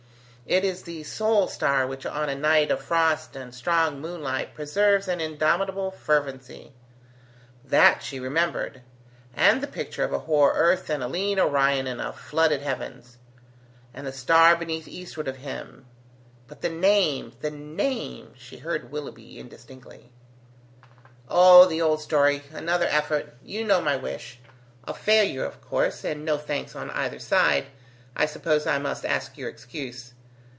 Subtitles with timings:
[0.47, 5.07] It is the sole star which on a night of frost and strong moonlight preserves
[5.07, 6.73] an indomitable fervency:
[7.63, 8.81] that she remembered,
[9.33, 13.17] and the picture of a hoar earth and a lean Orion in flooded heavens,
[13.93, 15.85] and the star beneath Eastward of him:
[16.47, 17.31] but the name!
[17.39, 18.33] the name!
[18.35, 20.11] She heard Willoughby indistinctly.
[21.29, 24.39] "Oh, the old story; another effort; you know my wish;
[24.83, 27.67] a failure, of course, and no thanks on either side,
[28.17, 30.11] I suppose I must ask your excuse.